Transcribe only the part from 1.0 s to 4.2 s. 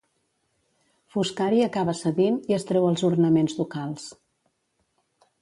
Foscari acaba cedint i es treu els ornaments ducals.